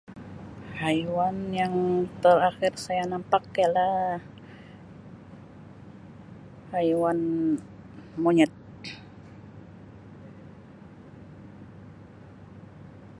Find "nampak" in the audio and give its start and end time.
3.11-3.43